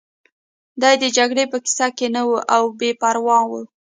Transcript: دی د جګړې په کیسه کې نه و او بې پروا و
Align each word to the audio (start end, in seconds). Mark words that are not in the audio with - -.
دی 0.81 0.95
د 1.03 1.05
جګړې 1.17 1.45
په 1.51 1.57
کیسه 1.65 1.87
کې 1.97 2.07
نه 2.15 2.21
و 2.27 2.31
او 2.55 2.63
بې 2.79 2.91
پروا 3.01 3.39
و 3.49 3.51